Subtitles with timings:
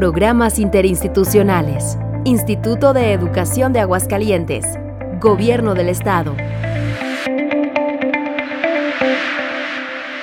[0.00, 1.98] Programas interinstitucionales.
[2.24, 4.64] Instituto de Educación de Aguascalientes.
[5.20, 6.34] Gobierno del Estado.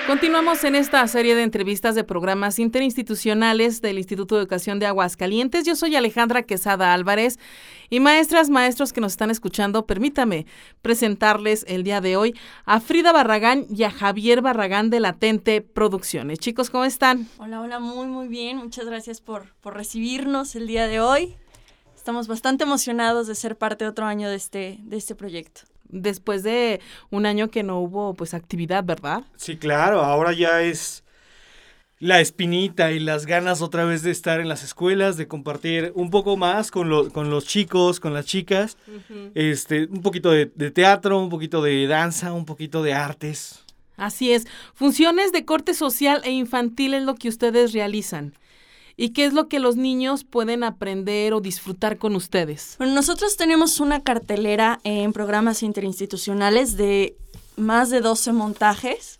[0.08, 5.66] Continuamos en esta serie de entrevistas de programas interinstitucionales del Instituto de Educación de Aguascalientes.
[5.66, 7.40] Yo soy Alejandra Quesada Álvarez
[7.90, 10.46] y maestras, maestros que nos están escuchando, permítame
[10.82, 12.34] presentarles el día de hoy
[12.64, 16.40] a Frida Barragán y a Javier Barragán de Latente Producciones.
[16.40, 17.28] Chicos, ¿cómo están?
[17.38, 18.56] Hola, hola, muy, muy bien.
[18.56, 21.36] Muchas gracias por, por recibirnos el día de hoy.
[21.98, 26.44] Estamos bastante emocionados de ser parte de otro año de este, de este proyecto después
[26.44, 29.24] de un año que no hubo pues actividad, ¿verdad?
[29.36, 31.04] Sí, claro, ahora ya es
[32.00, 36.12] la espinita y las ganas otra vez de estar en las escuelas, de compartir un
[36.12, 38.78] poco más con, con los chicos, con las chicas,
[39.34, 43.64] este, un poquito de, de teatro, un poquito de danza, un poquito de artes.
[43.96, 48.34] Así es, funciones de corte social e infantil es lo que ustedes realizan.
[49.00, 52.74] ¿Y qué es lo que los niños pueden aprender o disfrutar con ustedes?
[52.80, 57.16] Bueno, nosotros tenemos una cartelera en programas interinstitucionales de
[57.56, 59.20] más de 12 montajes.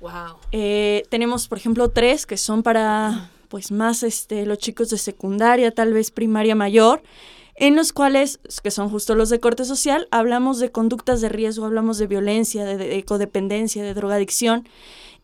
[0.00, 0.36] Wow.
[0.50, 5.70] Eh, tenemos, por ejemplo, tres que son para pues más este, los chicos de secundaria,
[5.70, 7.04] tal vez primaria mayor,
[7.54, 11.66] en los cuales, que son justo los de corte social, hablamos de conductas de riesgo,
[11.66, 14.68] hablamos de violencia, de, de codependencia, de drogadicción.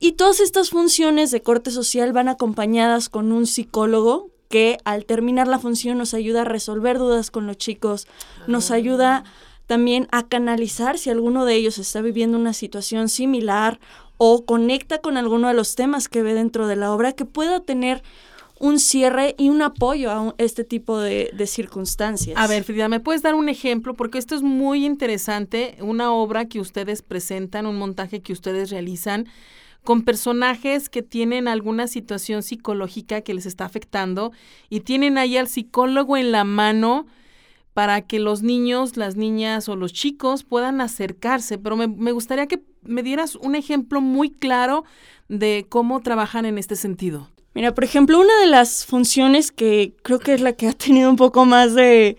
[0.03, 5.47] Y todas estas funciones de corte social van acompañadas con un psicólogo que al terminar
[5.47, 8.09] la función nos ayuda a resolver dudas con los chicos,
[8.47, 8.75] nos ah.
[8.75, 9.25] ayuda
[9.67, 13.79] también a canalizar si alguno de ellos está viviendo una situación similar
[14.17, 17.61] o conecta con alguno de los temas que ve dentro de la obra, que pueda
[17.61, 18.03] tener
[18.59, 22.37] un cierre y un apoyo a este tipo de, de, circunstancias.
[22.39, 23.95] A ver, Frida, ¿me puedes dar un ejemplo?
[23.95, 29.29] Porque esto es muy interesante, una obra que ustedes presentan, un montaje que ustedes realizan
[29.85, 34.33] con personajes que tienen alguna situación psicológica que les está afectando
[34.69, 37.07] y tienen ahí al psicólogo en la mano
[37.75, 41.57] para que los niños, las niñas o los chicos puedan acercarse.
[41.59, 44.85] Pero me, gustaría que me dieras un ejemplo muy claro
[45.29, 47.31] de cómo trabajan en este sentido.
[47.55, 51.11] Mira, por ejemplo, una de las funciones que creo que es la que ha tenido
[51.11, 52.17] un poco más de,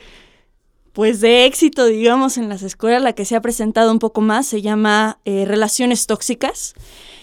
[0.93, 4.47] pues de éxito, digamos, en las escuelas, la que se ha presentado un poco más,
[4.47, 6.73] se llama eh, Relaciones Tóxicas.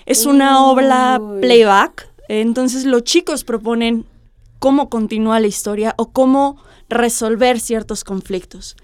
[0.08, 4.06] Es una obra playback, entonces los chicos proponen
[4.58, 6.56] cómo continúa la historia o cómo
[6.88, 8.74] resolver ciertos conflictos.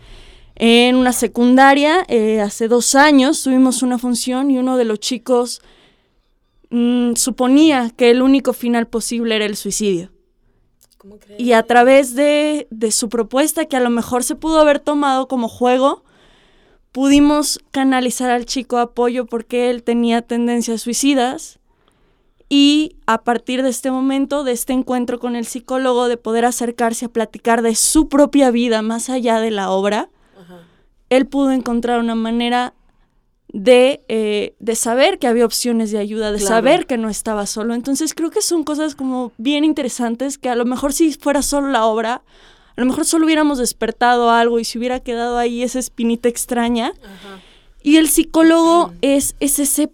[0.55, 5.63] En una secundaria, eh, hace dos años, tuvimos una función y uno de los chicos
[6.69, 10.11] mm, suponía que el único final posible era el suicidio.
[11.39, 15.27] Y a través de, de su propuesta, que a lo mejor se pudo haber tomado
[15.27, 16.04] como juego,
[16.95, 21.59] pudimos canalizar al chico apoyo porque él tenía tendencias suicidas
[22.49, 27.07] y a partir de este momento, de este encuentro con el psicólogo, de poder acercarse
[27.07, 30.09] a platicar de su propia vida más allá de la obra,
[31.11, 32.75] él pudo encontrar una manera
[33.49, 37.75] de, eh, de, saber que había opciones de ayuda, de saber que no estaba solo.
[37.75, 41.71] Entonces creo que son cosas como bien interesantes que a lo mejor si fuera solo
[41.71, 42.23] la obra,
[42.77, 46.93] a lo mejor solo hubiéramos despertado algo y se hubiera quedado ahí esa espinita extraña.
[47.83, 49.91] Y el psicólogo es, es ese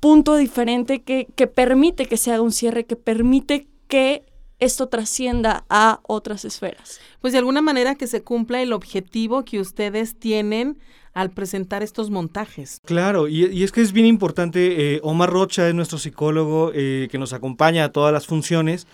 [0.00, 4.24] punto diferente que, que permite que se haga un cierre, que permite que
[4.58, 7.00] esto trascienda a otras esferas.
[7.20, 10.78] Pues de alguna manera que se cumpla el objetivo que ustedes tienen
[11.14, 12.80] al presentar estos montajes.
[12.84, 17.18] Claro, y, es que es bien importante, eh, Omar Rocha es nuestro psicólogo eh, que
[17.18, 18.86] nos acompaña a todas las funciones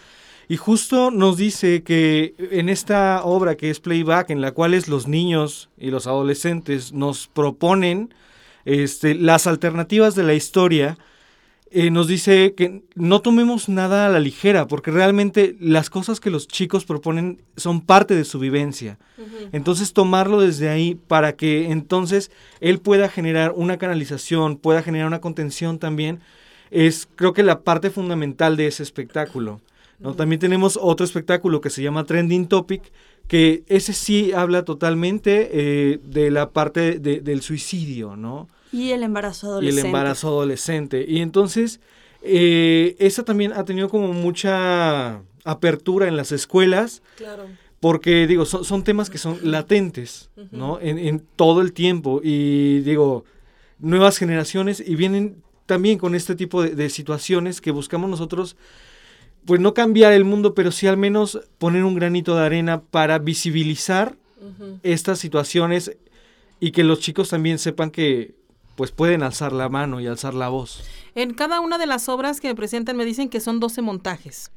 [0.49, 5.09] y justo nos dice que en esta obra que es Playback, en la cual los
[5.09, 8.15] niños y los adolescentes nos proponen
[8.65, 10.99] este, las alternativas de la historia,
[11.71, 16.31] eh, nos dice que no tomemos nada a la ligera, porque realmente las cosas que
[16.31, 18.99] los chicos proponen son parte de su vivencia.
[19.51, 25.21] Entonces tomarlo desde ahí para que entonces él pueda generar una canalización, pueda generar una
[25.21, 26.21] contención también,
[26.71, 29.61] es creo que la parte fundamental de ese espectáculo.
[29.99, 30.15] ¿No?
[30.15, 32.83] También tenemos otro espectáculo que se llama Trending Topic,
[33.29, 38.49] que ese sí habla totalmente eh, de la parte del suicidio, ¿no?
[38.73, 39.77] Y el embarazo adolescente.
[39.77, 41.05] Y el embarazo adolescente.
[41.07, 41.81] Y entonces,
[42.23, 47.03] eh, esa también ha tenido como mucha apertura en las escuelas.
[47.17, 47.45] Claro.
[47.81, 50.79] Porque, digo, son, temas que son latentes, ¿no?
[50.81, 52.21] En, todo el tiempo.
[52.25, 53.25] Y, digo,
[53.79, 58.57] nuevas generaciones y vienen también con este tipo de situaciones que buscamos nosotros
[59.47, 63.19] pues no cambiar el mundo, pero sí al menos poner un granito de arena para
[63.19, 64.17] visibilizar
[64.83, 65.97] estas situaciones
[66.61, 68.35] y que los chicos también sepan que
[68.77, 70.85] pues pueden alzar la mano y alzar la voz.
[71.15, 74.51] En cada una de las obras que me presentan me dicen que son 12 montajes.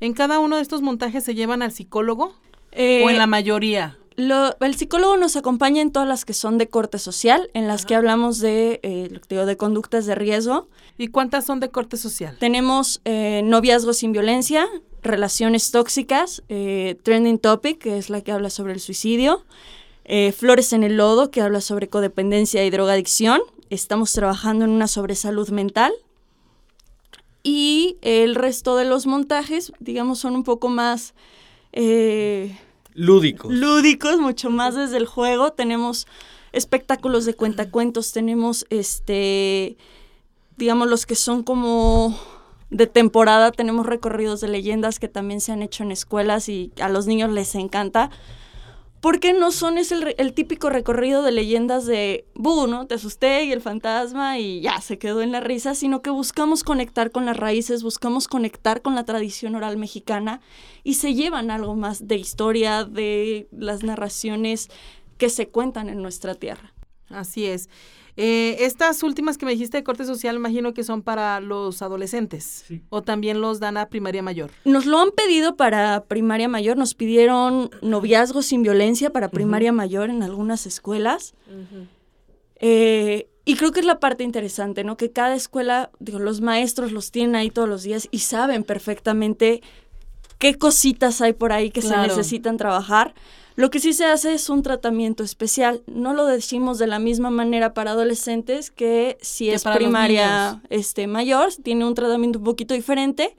[0.00, 2.34] ¿En cada uno de estos montajes se llevan al psicólogo?
[2.72, 3.98] Eh, ¿O en la mayoría?
[4.20, 7.86] Lo- el psicólogo nos acompaña en todas las que son de corte social, en las
[7.86, 10.68] que hablamos de, eh, digo, de conductas de riesgo.
[10.98, 12.36] ¿Y cuántas son de corte social?
[12.38, 14.68] Tenemos eh, noviazgo sin violencia,
[15.02, 19.44] relaciones tóxicas, eh, trending topic, que es la que habla sobre el suicidio,
[20.36, 23.40] flores en el lodo, que habla sobre codependencia y drogadicción.
[23.70, 25.92] Estamos trabajando en una sobre salud mental.
[27.42, 31.14] Y el resto de los montajes, digamos, son un poco más...
[31.72, 32.58] eh,
[32.94, 33.52] Lúdicos.
[33.52, 35.52] lúdicos, mucho más desde el juego.
[35.52, 36.06] Tenemos
[36.52, 39.76] espectáculos de cuentacuentos, tenemos este,
[40.56, 42.18] digamos, los que son como
[42.70, 46.88] de temporada, tenemos recorridos de leyendas que también se han hecho en escuelas y a
[46.88, 48.10] los niños les encanta.
[49.00, 52.86] Porque no son es el, el típico recorrido de leyendas de, bu, ¿no?
[52.86, 56.64] Te asusté y el fantasma y ya se quedó en la risa, sino que buscamos
[56.64, 60.42] conectar con las raíces, buscamos conectar con la tradición oral mexicana
[60.84, 64.68] y se llevan algo más de historia, de las narraciones
[65.16, 66.74] que se cuentan en nuestra tierra.
[67.08, 67.68] Así es.
[68.16, 72.64] Eh, estas últimas que me dijiste de corte social, imagino que son para los adolescentes.
[72.66, 72.82] Sí.
[72.90, 74.50] O también los dan a primaria mayor.
[74.64, 80.10] Nos lo han pedido para primaria mayor, nos pidieron noviazgo sin violencia para primaria mayor
[80.10, 81.34] en algunas escuelas.
[82.56, 84.96] Eh, y creo que es la parte interesante, ¿no?
[84.96, 89.62] Que cada escuela, digo, los maestros los tienen ahí todos los días y saben perfectamente
[90.38, 92.02] qué cositas hay por ahí que Claro.
[92.02, 93.14] se necesitan trabajar.
[93.56, 95.82] Lo que sí se hace es un tratamiento especial.
[95.86, 101.06] No lo decimos de la misma manera para adolescentes que si Que es primaria este,
[101.06, 103.36] mayor, tiene un tratamiento un poquito diferente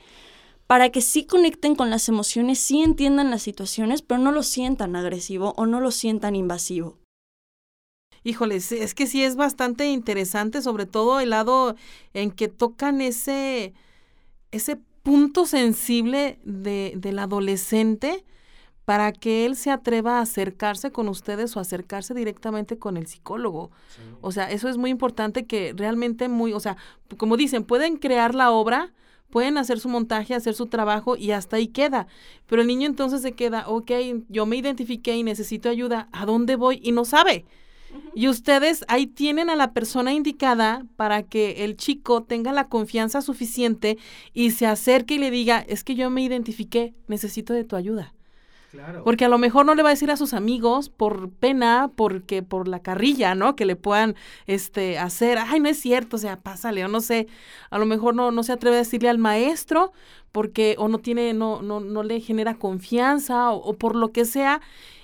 [0.68, 4.96] para que sí conecten con las emociones, sí entiendan las situaciones, pero no lo sientan
[4.96, 6.98] agresivo o no lo sientan invasivo.
[8.24, 11.76] Híjoles, es que sí es bastante interesante, sobre todo el lado
[12.14, 13.74] en que tocan ese,
[14.52, 18.24] ese punto sensible de, del adolescente
[18.92, 23.72] para que él se atreva a acercarse con ustedes o acercarse directamente con el psicólogo.
[24.20, 26.76] O sea, eso es muy importante que realmente muy, o sea,
[27.16, 28.92] como dicen, pueden crear la obra,
[29.30, 32.08] pueden hacer su montaje, hacer su trabajo y hasta ahí queda.
[32.48, 33.92] Pero el niño entonces se queda, ok,
[34.28, 36.82] yo me identifiqué y necesito ayuda, ¿a dónde voy?
[36.84, 37.46] Y no sabe.
[38.14, 43.22] Y ustedes ahí tienen a la persona indicada para que el chico tenga la confianza
[43.22, 43.98] suficiente
[44.34, 48.14] y se acerque y le diga, es que yo me identifiqué, necesito de tu ayuda.
[49.04, 52.44] Porque a lo mejor no le va a decir a sus amigos por pena, porque
[52.44, 53.56] por la carrilla, ¿no?
[53.56, 54.16] Que le puedan
[54.48, 57.28] este hacer, ay, no es cierto, o sea, pásale, o no sé,
[57.70, 59.92] a lo mejor no, no se atreve a decirle al maestro
[60.32, 64.62] porque o no tiene, no, no, no le genera confianza o por lo que sea.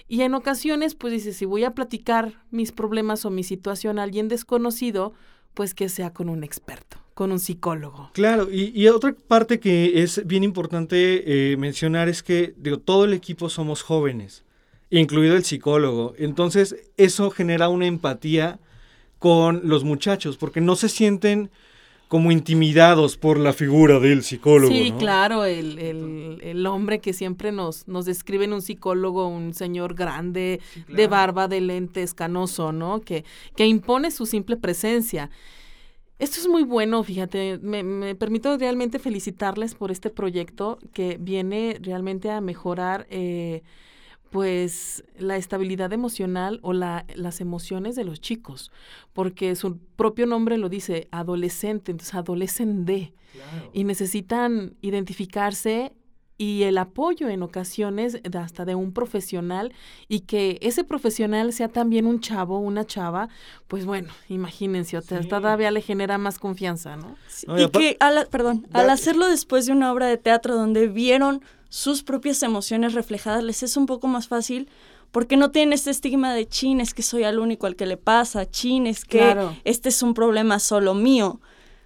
[0.07, 4.03] Y en ocasiones, pues dice, si voy a platicar mis problemas o mi situación a
[4.03, 5.13] alguien desconocido,
[5.53, 8.11] pues que sea con un experto, con un psicólogo.
[8.13, 13.05] Claro, y, y otra parte que es bien importante eh, mencionar es que digo, todo
[13.05, 14.43] el equipo somos jóvenes,
[14.91, 16.13] incluido el psicólogo.
[16.19, 18.59] Entonces, eso genera una empatía
[19.17, 21.49] con los muchachos, porque no se sienten
[22.07, 24.71] como intimidados por la figura del psicólogo.
[24.71, 24.99] Sí, ¿no?
[24.99, 30.61] claro, el, el, el hombre que siempre nos, nos describen un psicólogo, un señor grande,
[30.87, 31.09] de claro.
[31.09, 33.01] barba, de lentes, canoso, ¿no?
[33.01, 33.25] Que,
[33.55, 35.31] que impone su simple presencia.
[36.19, 41.77] Esto es muy bueno, fíjate, me, me permito realmente felicitarles por este proyecto que viene
[41.81, 43.61] realmente a mejorar eh,
[44.31, 48.71] pues la estabilidad emocional o la, las emociones de los chicos,
[49.13, 53.69] porque su propio nombre lo dice, adolescente, entonces adolecen de Claro.
[53.73, 55.93] y necesitan identificarse
[56.39, 59.73] y el apoyo en ocasiones hasta de un profesional
[60.07, 63.29] y que ese profesional sea también un chavo, una chava,
[63.67, 65.27] pues bueno, imagínense, o sea, Sí.
[65.29, 67.15] todavía le genera más confianza, ¿no?
[67.27, 70.87] Sí, No, y que, al, perdón, al hacerlo después de una obra de teatro donde
[70.87, 74.69] vieron sus propias emociones reflejadas, les es un poco más fácil
[75.11, 77.97] porque no tienen este estigma de chin, es que soy al único al que le
[77.97, 79.55] pasa, chin, es que Claro.
[79.63, 81.39] este es un problema solo mío.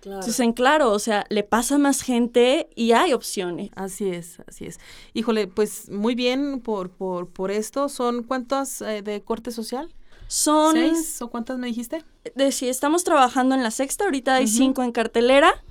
[0.03, 3.69] Entonces, en claro, o sea, le pasa a más gente y hay opciones.
[3.75, 4.79] Así es, así es.
[5.13, 7.87] Híjole, pues muy bien por, por, por esto.
[7.87, 9.93] ¿Son cuántas eh, de corte social?
[10.27, 12.03] Son, ¿Seis o cuántas me dijiste?
[12.35, 15.63] de, si estamos trabajando en la sexta, ahorita hay cinco en cartelera.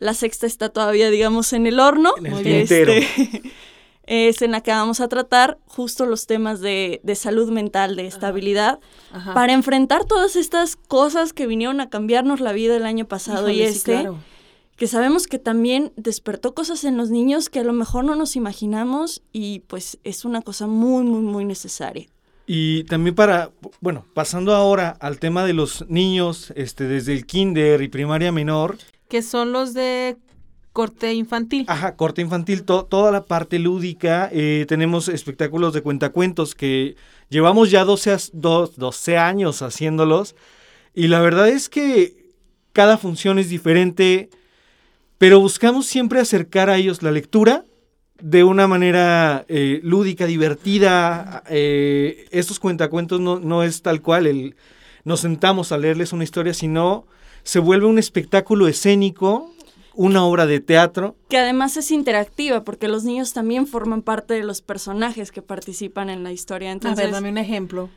[0.00, 2.12] La sexta está todavía, digamos, en el horno.
[2.18, 2.58] En el Muy bien.
[2.66, 2.92] tintero.
[2.92, 3.42] Este,
[4.08, 8.06] es en la que vamos a tratar justo los temas de, de salud mental, de
[8.06, 8.80] estabilidad,
[9.12, 9.34] Ajá.
[9.34, 13.56] para enfrentar todas estas cosas que vinieron a cambiarnos la vida el año pasado y
[13.56, 14.18] Híjole, sí, este, claro.
[14.76, 18.34] que sabemos que también despertó cosas en los niños que a lo mejor no nos
[18.34, 22.06] imaginamos y pues es una cosa muy, muy, muy necesaria.
[22.50, 23.50] Y también para,
[23.82, 28.78] bueno, pasando ahora al tema de los niños, este, desde el kinder y primaria menor,
[29.08, 30.16] Que son los de
[30.78, 31.64] corte infantil.
[31.66, 34.30] Ajá, corte infantil, toda la parte lúdica.
[34.32, 36.94] Eh, tenemos espectáculos de cuentacuentos que
[37.30, 40.36] llevamos ya 12, 12 años haciéndolos.
[40.94, 42.28] Y la verdad es que
[42.72, 44.30] cada función es diferente,
[45.18, 47.64] pero buscamos siempre acercar a ellos la lectura
[48.22, 51.42] de una manera eh, lúdica, divertida.
[51.50, 54.54] Eh, estos cuentacuentos no, no es tal cual el
[55.02, 57.04] nos sentamos a leerles una historia, sino
[57.42, 59.52] se vuelve un espectáculo escénico,
[59.94, 61.16] una obra de teatro.
[61.28, 66.10] Que además es interactiva, porque los niños también forman parte de los personajes que participan
[66.10, 66.70] en la historia.
[66.70, 67.90] Entonces, a ver, dame un ejemplo.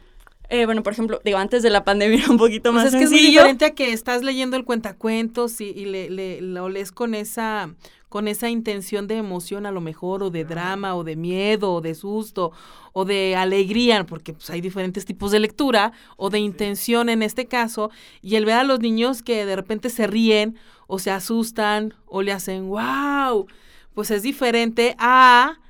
[0.52, 3.00] Eh, bueno, por ejemplo, digo, antes de la pandemia era un poquito pues más es
[3.00, 6.92] que es diferente a que estás leyendo el cuentacuentos y, y le, le, lo lees
[6.92, 7.74] con esa
[8.10, 11.80] con esa intención de emoción a lo mejor, o de drama, o de miedo, o
[11.80, 12.52] de susto,
[12.92, 17.46] o de alegría, porque pues, hay diferentes tipos de lectura, o de intención en este
[17.46, 17.90] caso,
[18.22, 22.22] y el ver a los niños que de repente se ríen, o se asustan, o
[22.22, 23.48] le hacen wow,
[23.94, 25.61] pues es diferente a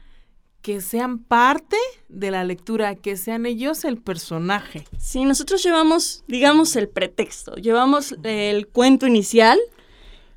[0.61, 1.77] que sean parte
[2.09, 4.85] de la lectura, que sean ellos el personaje.
[4.97, 9.59] Sí, nosotros llevamos, digamos, el pretexto, llevamos el cuento inicial,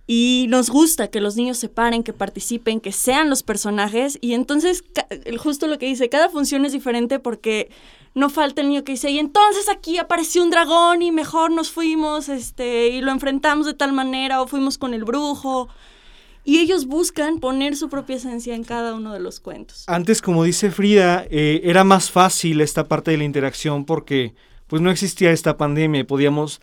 [0.07, 4.19] y nos gusta que los niños se paren, que participen, que sean los personajes.
[4.21, 4.85] Y entonces,
[5.39, 7.71] justo lo que dice, cada función es diferente porque
[8.15, 11.71] no falta el niño que dice, y entonces aquí apareció un dragón y mejor nos
[11.71, 15.69] fuimos, este, y lo enfrentamos de tal manera, o fuimos con el brujo.
[16.45, 19.85] Y ellos buscan poner su propia esencia en cada uno de los cuentos.
[19.87, 24.35] Antes, como dice Frida, eh, era más fácil esta parte de la interacción porque
[24.67, 26.61] pues no existía esta pandemia, podíamos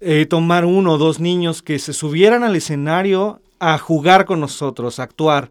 [0.00, 4.98] eh, tomar uno o dos niños que se subieran al escenario a jugar con nosotros,
[4.98, 5.50] a actuar.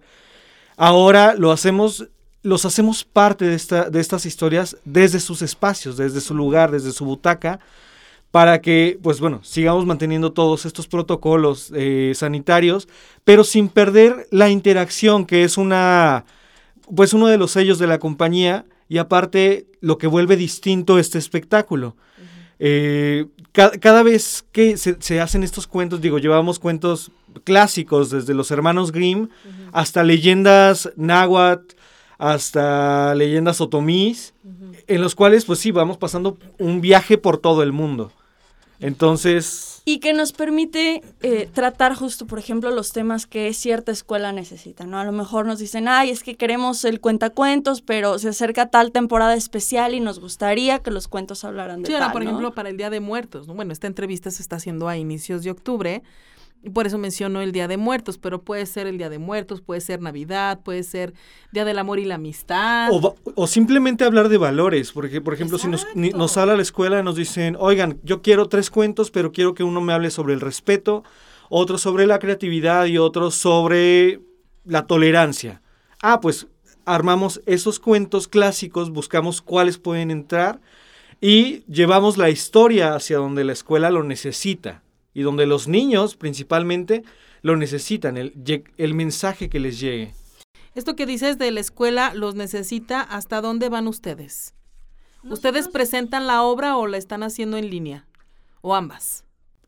[0.78, 2.08] Ahora lo hacemos,
[2.44, 6.92] los hacemos parte de, esta, de estas historias desde sus espacios, desde su lugar, desde
[6.92, 7.60] su butaca,
[8.36, 12.86] para que, pues bueno, sigamos manteniendo todos estos protocolos eh, sanitarios,
[13.24, 16.26] pero sin perder la interacción, que es una,
[16.94, 21.18] pues uno de los sellos de la compañía, y aparte lo que vuelve distinto este
[21.18, 21.96] espectáculo.
[22.60, 27.14] Eh, cada vez que se, hacen estos cuentos, digo, llevamos cuentos
[27.46, 29.30] clásicos desde los hermanos Grimm
[29.72, 31.74] hasta leyendas náhuatl,
[32.18, 34.34] hasta leyendas otomís,
[34.88, 38.12] en los cuales pues sí, vamos pasando un viaje por todo el mundo.
[38.80, 44.32] Entonces, y que nos permite eh, tratar justo, por ejemplo, los temas que cierta escuela
[44.32, 45.00] necesita, ¿no?
[45.00, 48.92] A lo mejor nos dicen, ay, es que queremos el cuentacuentos, pero se acerca tal
[48.92, 52.70] temporada especial y nos gustaría que los cuentos hablaran de sí, tal, por ejemplo, para
[52.70, 53.54] el Día de Muertos, ¿no?
[53.54, 56.02] Bueno, esta entrevista se está haciendo a inicios de octubre,
[56.74, 59.82] por eso menciono el Día de Muertos, pero puede ser el Día de Muertos, puede
[59.82, 61.14] ser Navidad, puede ser
[61.52, 62.90] Día del Amor y la Amistad.
[62.92, 67.16] O, simplemente hablar de valores, porque por ejemplo, si nos, nos habla la escuela, nos
[67.16, 71.04] dicen, oigan, yo quiero tres cuentos, pero quiero que uno me hable sobre el respeto,
[71.50, 74.22] otro sobre la creatividad y otro sobre
[74.64, 75.62] la tolerancia.
[76.02, 76.48] Ah, pues
[76.86, 80.62] armamos esos cuentos clásicos, buscamos cuáles pueden entrar
[81.22, 84.84] y llevamos la historia hacia donde la escuela lo necesita
[85.16, 87.04] y donde los niños principalmente
[87.42, 88.34] lo necesitan, el,
[88.78, 90.14] el mensaje que les llegue.
[90.76, 94.54] Esto que dices de la escuela los necesita, ¿hasta dónde van ustedes?
[95.24, 98.06] ¿Ustedes presentan la obra o la están haciendo en línea?
[98.62, 99.24] ¿O ambas?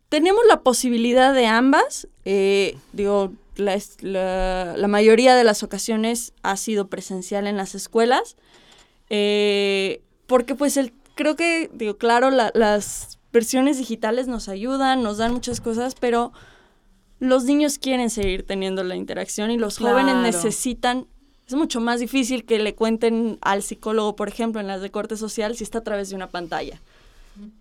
[0.09, 2.07] Tenemos la posibilidad de ambas.
[2.25, 8.35] Eh, digo, la, la, mayoría de las ocasiones ha sido presencial en las escuelas.
[9.09, 15.33] Eh, porque pues el, creo que, digo, claro, las versiones digitales nos ayudan, nos dan
[15.33, 16.31] muchas cosas, pero
[17.19, 21.07] los niños quieren seguir teniendo la interacción y los jóvenes necesitan
[21.47, 25.15] es mucho más difícil que le cuenten al psicólogo, por ejemplo, en las de corte
[25.15, 26.81] social, si está a través de una pantalla.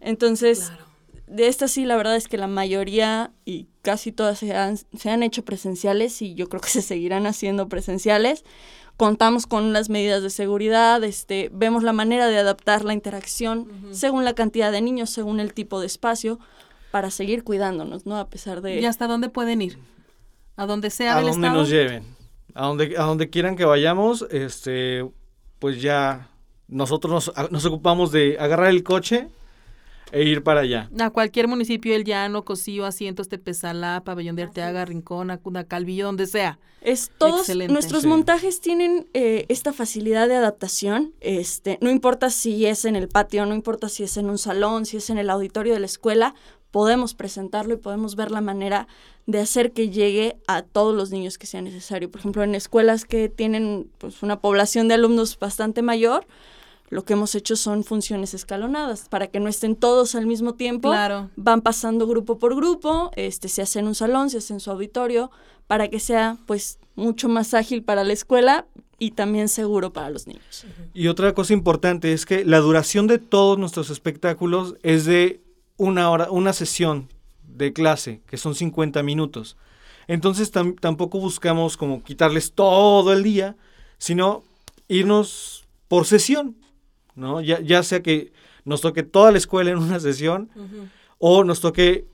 [0.00, 0.72] Entonces,
[1.28, 5.10] de estas sí, la verdad es que la mayoría y casi todas se han, se
[5.10, 8.44] han hecho presenciales y yo creo que se seguirán haciendo presenciales
[8.96, 14.24] contamos con las medidas de seguridad, este, vemos la manera de adaptar la interacción según
[14.24, 16.38] la cantidad de niños, según el tipo de espacio,
[16.90, 18.16] para seguir cuidándonos, ¿no?
[18.16, 18.80] A pesar de...
[18.80, 19.78] ¿Y hasta dónde pueden ir?
[20.56, 22.04] ¿A donde sea a donde nos lleven.
[22.54, 25.06] A donde, a donde quieran que vayamos, este,
[25.58, 26.30] pues ya
[26.68, 29.28] nosotros nos, nos ocupamos de agarrar el coche
[30.12, 30.90] e ir para allá.
[30.98, 36.26] A cualquier municipio del Llano, Cosío, Asientos, Tepezalá, Pabellón de Arteaga, Rincón, Acuna, Calvillo, donde
[36.26, 36.58] sea.
[36.80, 41.14] Es todos nuestros montajes tienen eh, esta facilidad de adaptación.
[41.20, 44.86] Este, no importa si es en el patio, no importa si es en un salón,
[44.86, 46.34] si es en el auditorio de la escuela,
[46.70, 48.86] podemos presentarlo y podemos ver la manera
[49.26, 52.10] de hacer que llegue a todos los niños que sea necesario.
[52.10, 56.26] Por ejemplo, en escuelas que tienen pues, una población de alumnos bastante mayor,
[56.88, 60.90] lo que hemos hecho son funciones escalonadas para que no estén todos al mismo tiempo.
[60.90, 61.30] Claro.
[61.36, 64.70] Van pasando grupo por grupo, este, se hace en un salón, se hace en su
[64.70, 65.30] auditorio,
[65.66, 68.66] para que sea pues mucho más ágil para la escuela
[68.98, 70.66] y también seguro para los niños.
[70.94, 75.42] Y otra cosa importante es que la duración de todos nuestros espectáculos es de
[75.76, 77.08] una hora, una sesión
[77.46, 79.56] de clase, que son 50 minutos.
[80.08, 83.56] Entonces tampoco buscamos como quitarles todo el día,
[83.98, 84.44] sino
[84.88, 86.56] irnos por sesión,
[87.16, 87.40] ¿no?
[87.40, 88.32] Ya, ya sea que
[88.64, 90.50] nos toque toda la escuela en una sesión
[91.18, 92.06] o nos toque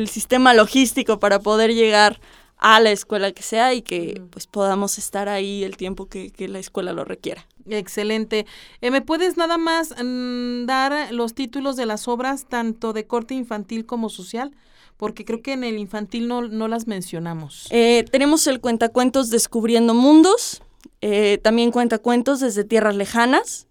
[0.07, 2.21] sistema logístico, para poder llegar
[2.57, 6.61] a la escuela que sea y que pues podamos estar ahí el tiempo que la
[6.61, 7.47] escuela lo requiera.
[7.69, 8.47] Excelente.
[8.81, 13.35] Eh, ¿Me puedes nada más mm, dar los títulos de las obras, tanto de corte
[13.35, 14.53] infantil como social?
[14.97, 17.67] Porque creo que en el infantil no, no las mencionamos.
[17.71, 20.63] Eh, tenemos el cuentacuentos Descubriendo Mundos,
[21.01, 23.67] eh, también cuentacuentos desde Tierras Lejanas,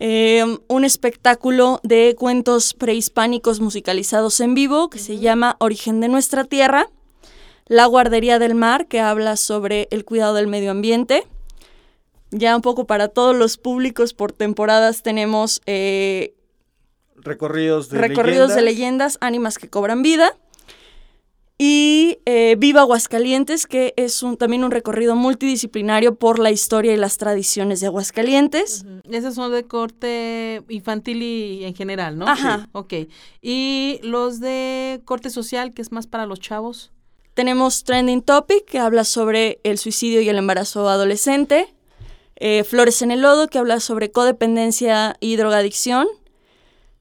[0.00, 6.88] un espectáculo de cuentos prehispánicos musicalizados en vivo que se llama Origen de nuestra Tierra,
[7.66, 11.26] La Guardería del Mar, que habla sobre el cuidado del medio ambiente,
[12.30, 16.34] ya un poco para todos los públicos por temporadas tenemos eh,
[17.16, 18.56] recorridos, de, recorridos leyendas.
[18.56, 20.36] de leyendas, ánimas que cobran vida.
[21.60, 26.96] Y eh, Viva Aguascalientes, que es un, también un recorrido multidisciplinario por la historia y
[26.96, 28.86] las tradiciones de Aguascalientes.
[29.10, 32.28] Esos son de corte infantil y en general, ¿no?
[32.28, 32.68] Ajá.
[32.70, 32.94] Ok.
[33.42, 36.92] ¿Y los de corte social, que es más para los chavos?
[37.34, 41.74] Tenemos Trending Topic, que habla sobre el suicidio y el embarazo adolescente.
[42.40, 46.06] Eh, Flores en el Lodo, que habla sobre codependencia y drogadicción.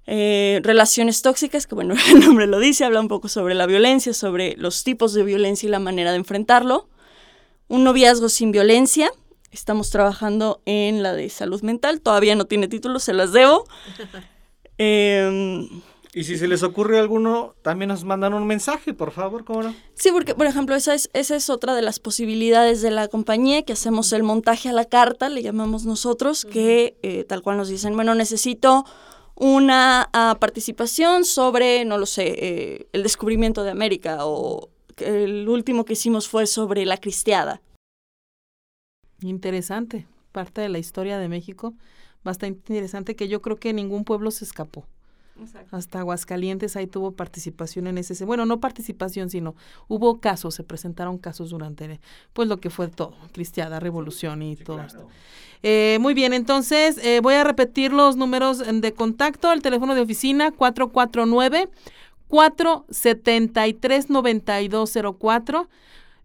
[0.07, 4.13] Eh, relaciones tóxicas, que bueno, el nombre lo dice, habla un poco sobre la violencia,
[4.13, 6.89] sobre los tipos de violencia y la manera de enfrentarlo.
[7.67, 9.11] Un noviazgo sin violencia.
[9.51, 12.01] Estamos trabajando en la de salud mental.
[12.01, 13.65] Todavía no tiene título, se las debo.
[14.77, 15.67] eh,
[16.17, 19.75] y si se les ocurre alguno, también nos mandan un mensaje, por favor, ¿cómo no?
[19.93, 23.61] Sí, porque, por ejemplo, esa es, esa es otra de las posibilidades de la compañía,
[23.61, 27.69] que hacemos el montaje a la carta, le llamamos nosotros, que eh, tal cual nos
[27.69, 28.83] dicen, bueno, necesito
[29.35, 35.85] una ah, participación sobre, no lo sé, eh, el descubrimiento de América o el último
[35.85, 37.61] que hicimos fue sobre la cristiada.
[39.21, 41.75] Interesante, parte de la historia de México,
[42.23, 44.87] bastante interesante que yo creo que ningún pueblo se escapó.
[45.71, 49.55] Hasta Aguascalientes ahí tuvo participación en ese, bueno, no participación, sino
[49.87, 51.99] hubo casos, se presentaron casos durante,
[52.33, 55.07] pues lo que fue todo, Cristiada, Revolución y todo esto.
[55.63, 60.01] Eh, muy bien, entonces eh, voy a repetir los números de contacto, el teléfono de
[60.01, 61.69] oficina 449
[62.27, 65.69] 473 9204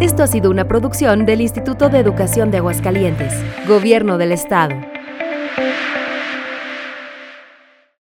[0.00, 3.34] Esto ha sido una producción del Instituto de Educación de Aguascalientes,
[3.68, 4.74] Gobierno del Estado.